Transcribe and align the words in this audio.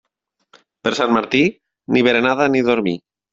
Per 0.87 0.93
Sant 0.99 1.13
Martí, 1.17 1.41
ni 1.97 2.03
berenada 2.09 2.49
ni 2.55 2.65
dormir. 2.73 2.97